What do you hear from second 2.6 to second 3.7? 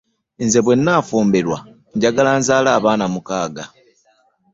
abaana mukaaga.